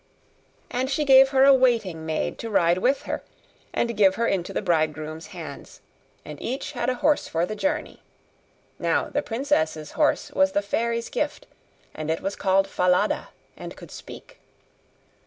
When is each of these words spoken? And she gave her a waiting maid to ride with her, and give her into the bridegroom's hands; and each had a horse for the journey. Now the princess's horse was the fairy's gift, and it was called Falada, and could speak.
And 0.71 0.89
she 0.89 1.05
gave 1.05 1.29
her 1.29 1.43
a 1.45 1.53
waiting 1.53 2.07
maid 2.07 2.39
to 2.39 2.49
ride 2.49 2.79
with 2.79 3.03
her, 3.03 3.21
and 3.71 3.95
give 3.95 4.15
her 4.15 4.25
into 4.25 4.51
the 4.51 4.63
bridegroom's 4.63 5.27
hands; 5.27 5.79
and 6.25 6.41
each 6.41 6.71
had 6.71 6.89
a 6.89 6.95
horse 6.95 7.27
for 7.27 7.45
the 7.45 7.55
journey. 7.55 8.01
Now 8.79 9.09
the 9.09 9.21
princess's 9.21 9.91
horse 9.91 10.31
was 10.31 10.53
the 10.53 10.63
fairy's 10.63 11.07
gift, 11.09 11.45
and 11.93 12.09
it 12.09 12.21
was 12.21 12.35
called 12.35 12.67
Falada, 12.67 13.29
and 13.55 13.77
could 13.77 13.91
speak. 13.91 14.39